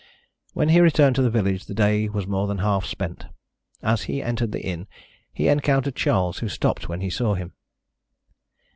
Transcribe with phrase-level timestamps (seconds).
[0.53, 3.27] When he returned to the village the day was more than half spent.
[3.83, 4.87] As he entered the inn,
[5.31, 7.53] he encountered Charles, who stopped when he saw him.